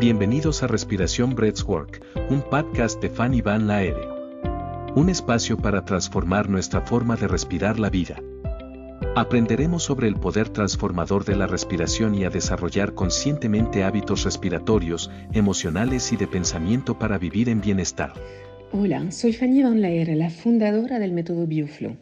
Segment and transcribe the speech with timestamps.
[0.00, 4.08] Bienvenidos a Respiración Breathwork, un podcast de Fanny Van Laere.
[4.96, 8.20] Un espacio para transformar nuestra forma de respirar la vida.
[9.14, 16.12] Aprenderemos sobre el poder transformador de la respiración y a desarrollar conscientemente hábitos respiratorios, emocionales
[16.12, 18.12] y de pensamiento para vivir en bienestar.
[18.72, 21.96] Hola, soy Fanny Van Laere, la fundadora del método BioFlow.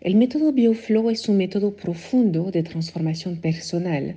[0.00, 4.16] El método BioFlow es un método profundo de transformación personal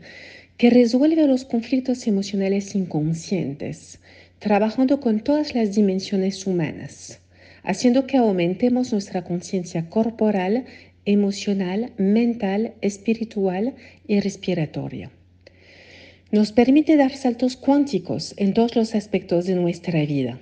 [0.57, 3.99] que resuelve los conflictos emocionales inconscientes,
[4.39, 7.19] trabajando con todas las dimensiones humanas,
[7.63, 10.65] haciendo que aumentemos nuestra conciencia corporal,
[11.05, 13.75] emocional, mental, espiritual
[14.07, 15.11] y respiratoria.
[16.31, 20.39] Nos permite dar saltos cuánticos en todos los aspectos de nuestra vida.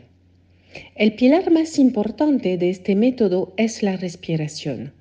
[0.95, 4.93] El pilar más importante de este método es la respiración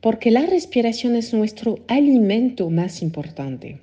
[0.00, 3.78] porque la respiración es nuestro alimento más importante.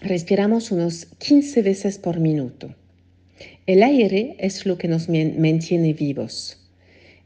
[0.00, 2.72] Respiramos unos 15 veces por minuto.
[3.66, 6.56] El aire es lo que nos mantiene vivos.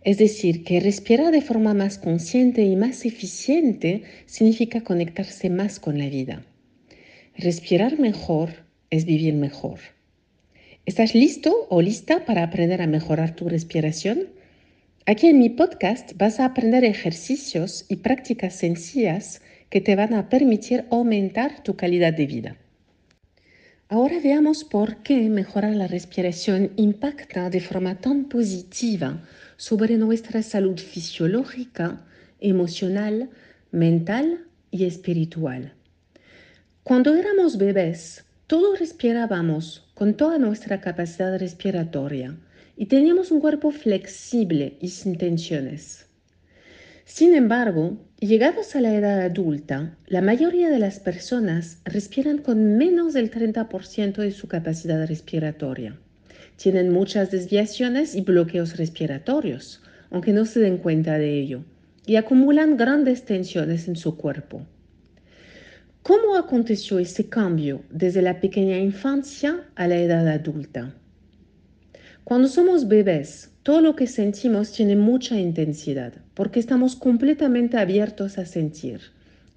[0.05, 5.99] Es decir, que respirar de forma más consciente y más eficiente significa conectarse más con
[5.99, 6.47] la vida.
[7.37, 9.79] Respirar mejor es vivir mejor.
[10.87, 14.29] ¿Estás listo o lista para aprender a mejorar tu respiración?
[15.05, 20.31] Aquí en mi podcast vas a aprender ejercicios y prácticas sencillas que te van a
[20.31, 22.57] permitir aumentar tu calidad de vida.
[23.93, 29.21] Ahora veamos por qué mejorar la respiración impacta de forma tan positiva
[29.59, 32.01] sobre nuestra salud fisiológica,
[32.41, 33.29] emocional,
[33.71, 35.75] mental y espiritual.
[36.83, 42.35] Cuando éramos bebés, todos respirábamos con toda nuestra capacidad respiratoria
[42.79, 46.07] y teníamos un cuerpo flexible y sin tensiones.
[47.05, 53.13] Sin embargo, llegados a la edad adulta, la mayoría de las personas respiran con menos
[53.13, 55.99] del 30% de su capacidad respiratoria.
[56.57, 61.65] Tienen muchas desviaciones y bloqueos respiratorios, aunque no se den cuenta de ello,
[62.07, 64.65] y acumulan grandes tensiones en su cuerpo.
[66.03, 70.95] ¿Cómo aconteció ese cambio desde la pequeña infancia a la edad adulta?
[72.25, 78.47] Cuando somos bebés, todo lo que sentimos tiene mucha intensidad, porque estamos completamente abiertos a
[78.47, 79.01] sentir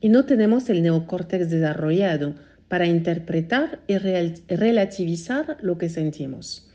[0.01, 2.35] y no tenemos el neocórtex desarrollado
[2.67, 6.67] para interpretar y relativizar lo que sentimos.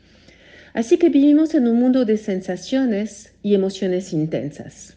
[0.73, 4.95] Así que vivimos en un mundo de sensaciones y emociones intensas.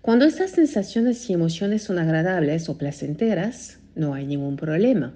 [0.00, 5.14] Cuando estas sensaciones y emociones son agradables o placenteras, no hay ningún problema.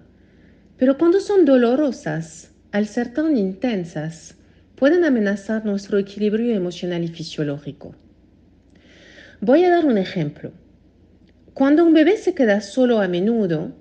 [0.77, 4.37] Pero cuando son dolorosas, al ser tan intensas,
[4.77, 7.95] pueden amenazar nuestro equilibrio emocional y fisiológico.
[9.41, 10.53] Voy a dar un ejemplo.
[11.55, 13.73] Cuando un bebé se queda solo a menudo,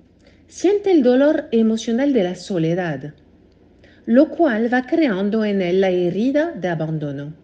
[0.48, 3.12] siente el dolor emocional de la soledad,
[4.06, 7.34] lo cual va creando en él la herida de abandono.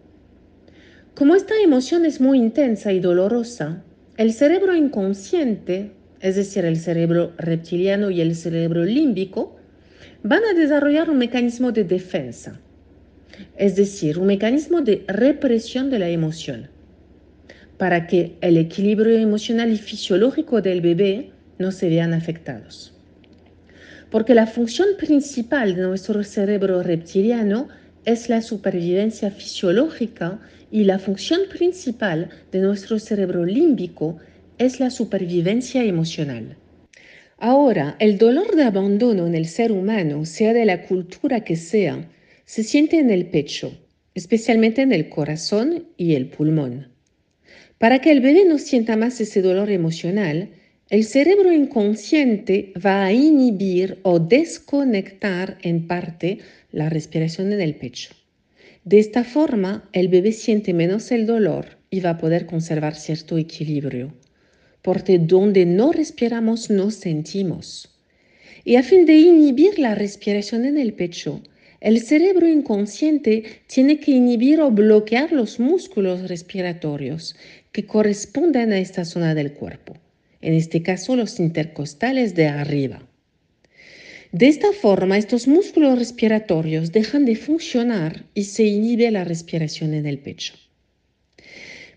[1.13, 3.83] Como esta emoción es muy intensa y dolorosa,
[4.17, 5.91] el cerebro inconsciente,
[6.21, 9.57] es decir, el cerebro reptiliano y el cerebro límbico,
[10.23, 12.59] van a desarrollar un mecanismo de defensa
[13.57, 16.69] es decir, un mecanismo de represión de la emoción,
[17.77, 22.93] para que el equilibrio emocional y fisiológico del bebé no se vean afectados.
[24.09, 27.67] Porque la función principal de nuestro cerebro reptiliano
[28.05, 30.39] es la supervivencia fisiológica
[30.71, 34.17] y la función principal de nuestro cerebro límbico
[34.57, 36.57] es la supervivencia emocional.
[37.37, 42.07] Ahora, el dolor de abandono en el ser humano, sea de la cultura que sea,
[42.53, 43.75] se siente en el pecho,
[44.13, 46.89] especialmente en el corazón y el pulmón.
[47.79, 50.49] Para que el bebé no sienta más ese dolor emocional,
[50.91, 56.41] el cerebro inconsciente va a inhibir o desconectar en parte
[56.71, 58.13] la respiración en el pecho.
[58.83, 63.39] De esta forma, el bebé siente menos el dolor y va a poder conservar cierto
[63.39, 64.13] equilibrio,
[64.83, 67.97] porque donde no respiramos no sentimos.
[68.63, 71.41] Y a fin de inhibir la respiración en el pecho,
[71.83, 77.35] el cerebro inconsciente tiene que inhibir o bloquear los músculos respiratorios
[77.73, 79.97] que corresponden a esta zona del cuerpo,
[80.39, 83.05] en este caso los intercostales de arriba.
[84.31, 90.05] De esta forma, estos músculos respiratorios dejan de funcionar y se inhibe la respiración en
[90.05, 90.53] el pecho.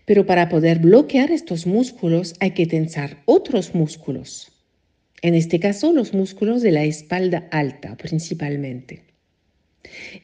[0.03, 4.51] Pero para poder bloquear estos músculos hay que tensar otros músculos,
[5.21, 9.06] en este caso los músculos de la espalda alta principalmente.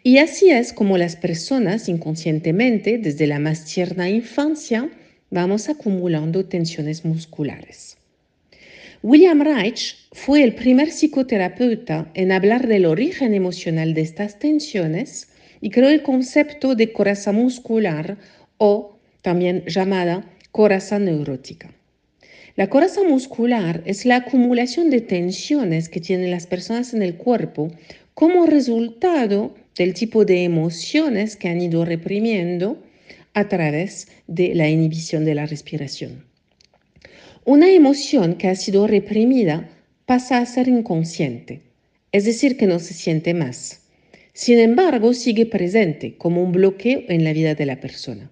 [0.04, 4.90] Y así es como las personas inconscientemente, desde la más tierna infancia,
[5.30, 7.98] vamos acumulando tensiones musculares.
[9.02, 15.28] William Reich fue el primer psicoterapeuta en hablar del origen emocional de estas tensiones
[15.60, 18.18] y creó el concepto de coraza muscular
[18.58, 21.74] o también llamada coraza neurótica.
[22.56, 27.72] La coraza muscular es la acumulación de tensiones que tienen las personas en el cuerpo
[28.14, 32.82] como resultado del tipo de emociones que han ido reprimiendo
[33.34, 36.26] a través de la inhibición de la respiración.
[37.46, 39.70] Una emoción que ha sido reprimida
[40.06, 41.62] pasa a ser inconsciente,
[42.12, 43.82] es decir, que no se siente más.
[44.34, 48.32] Sin embargo, sigue presente como un bloqueo en la vida de la persona.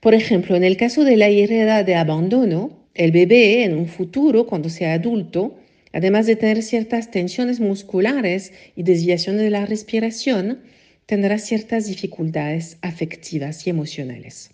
[0.00, 4.46] Por ejemplo, en el caso de la herida de abandono, el bebé en un futuro,
[4.46, 5.56] cuando sea adulto,
[5.92, 10.60] además de tener ciertas tensiones musculares y desviaciones de la respiración,
[11.06, 14.50] tendrá ciertas dificultades afectivas y emocionales.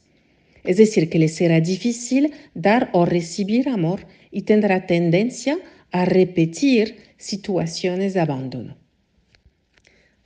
[0.64, 5.58] Es decir, que le será difícil dar o recibir amor y tendrá tendencia
[5.90, 8.76] a repetir situaciones de abandono.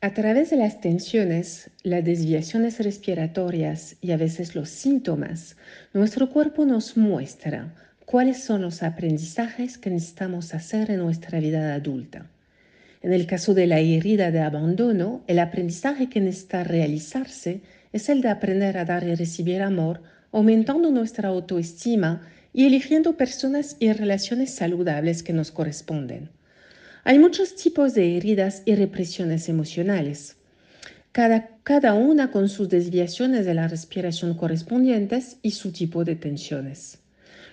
[0.00, 5.56] A través de las tensiones, las desviaciones respiratorias y a veces los síntomas,
[5.92, 7.74] nuestro cuerpo nos muestra
[8.10, 12.30] cuáles son los aprendizajes que necesitamos hacer en nuestra vida adulta.
[13.02, 17.60] En el caso de la herida de abandono, el aprendizaje que necesita realizarse
[17.92, 20.00] es el de aprender a dar y recibir amor,
[20.32, 26.30] aumentando nuestra autoestima y eligiendo personas y relaciones saludables que nos corresponden.
[27.04, 30.36] Hay muchos tipos de heridas y represiones emocionales,
[31.12, 37.00] cada, cada una con sus desviaciones de la respiración correspondientes y su tipo de tensiones.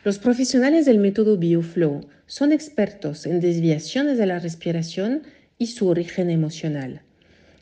[0.05, 5.23] Los profesionales del método BioFlow son expertos en desviaciones de la respiración
[5.57, 7.01] y su origen emocional.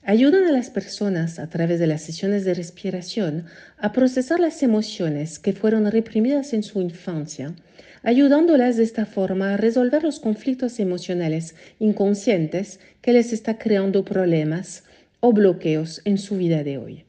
[0.03, 3.45] Ayudan a las personas a través de las sesiones de respiración
[3.77, 7.55] a procesar las emociones que fueron reprimidas en su infancia,
[8.01, 14.83] ayudándolas de esta forma a resolver los conflictos emocionales inconscientes que les está creando problemas
[15.21, 17.05] o bloqueos en su vida de hoy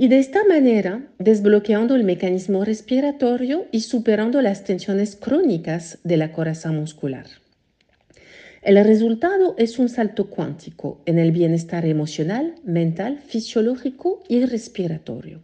[0.00, 6.30] y de esta manera desbloqueando el mecanismo respiratorio y superando las tensiones crónicas de la
[6.30, 7.26] coraza muscular.
[8.62, 15.40] El resultado es un salto cuántico en el bienestar emocional, mental, fisiológico y respiratorio.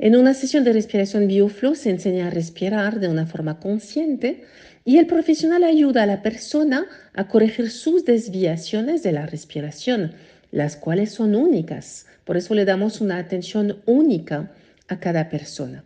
[0.00, 4.42] En una sesión de respiración bioflow se enseña a respirar de una forma consciente
[4.84, 10.14] y el profesional ayuda a la persona a corregir sus desviaciones de la respiración,
[10.50, 14.52] las cuales son únicas por eso le damos una atención única
[14.86, 15.82] a cada persona.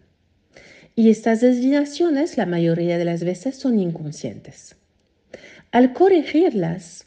[0.97, 4.75] Y estas desviaciones la mayoría de las veces son inconscientes.
[5.71, 7.07] Al corregirlas,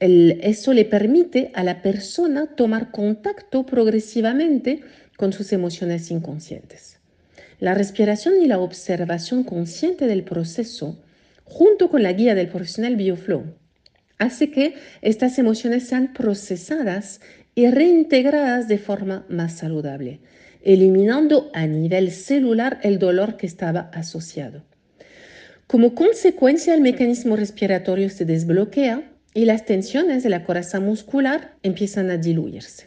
[0.00, 4.80] eso le permite a la persona tomar contacto progresivamente
[5.16, 6.98] con sus emociones inconscientes.
[7.60, 10.98] La respiración y la observación consciente del proceso,
[11.44, 13.44] junto con la guía del profesional BioFlow,
[14.18, 17.20] hace que estas emociones sean procesadas
[17.54, 20.20] y reintegradas de forma más saludable,
[20.62, 24.64] eliminando a nivel celular el dolor que estaba asociado.
[25.66, 29.02] Como consecuencia, el mecanismo respiratorio se desbloquea
[29.34, 32.86] y las tensiones de la coraza muscular empiezan a diluirse.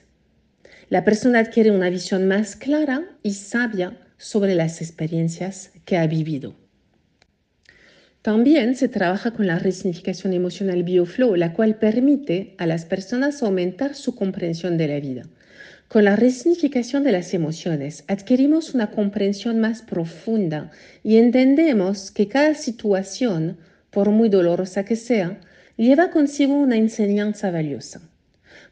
[0.90, 6.61] La persona adquiere una visión más clara y sabia sobre las experiencias que ha vivido.
[8.22, 13.96] También se trabaja con la resignificación emocional BioFlow, la cual permite a las personas aumentar
[13.96, 15.24] su comprensión de la vida.
[15.88, 20.70] Con la resignificación de las emociones adquirimos una comprensión más profunda
[21.04, 23.58] y entendemos que cada situación,
[23.90, 25.40] por muy dolorosa que sea,
[25.76, 28.02] lleva consigo una enseñanza valiosa.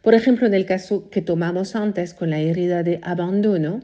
[0.04, 3.82] Por ejemplo, en el caso que tomamos antes con la herida de abandono,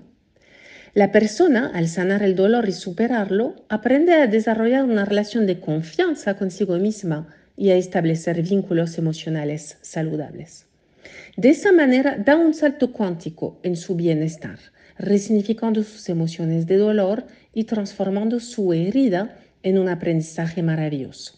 [0.96, 6.38] la persona, al sanar el dolor y superarlo, aprende a desarrollar una relación de confianza
[6.38, 10.68] consigo misma y a establecer vínculos emocionales saludables.
[11.36, 14.58] De esa manera da un salto cuántico en su bienestar,
[14.98, 21.34] resignificando sus emociones de dolor y transformando su herida en un aprendizaje maravilloso.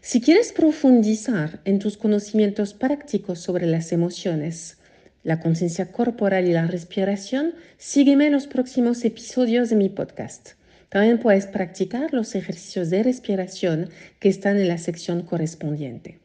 [0.00, 4.78] Si quieres profundizar en tus conocimientos prácticos sobre las emociones,
[5.22, 10.50] la conciencia corporal y la respiración, sígueme en los próximos episodios de mi podcast.
[10.88, 16.18] También puedes practicar los ejercicios de respiración que están en la sección correspondiente.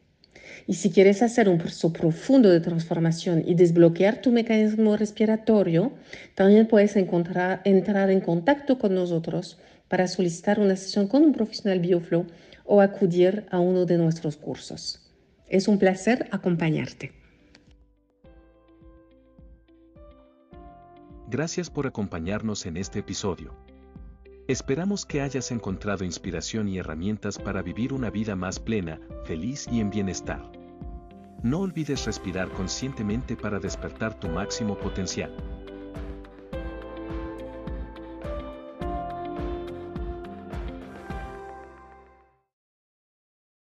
[0.66, 5.92] Y si quieres hacer un proceso profundo de transformación y desbloquear tu mecanismo respiratorio,
[6.34, 12.26] también puedes entrar en contacto con nosotros para solicitar una sesión con un profesional BioFlow
[12.64, 15.00] o acudir a uno de nuestros cursos.
[15.48, 17.25] Es un placer acompañarte.
[21.36, 23.54] Gracias por acompañarnos en este episodio.
[24.48, 29.80] Esperamos que hayas encontrado inspiración y herramientas para vivir una vida más plena, feliz y
[29.80, 30.50] en bienestar.
[31.42, 35.30] No olvides respirar conscientemente para despertar tu máximo potencial.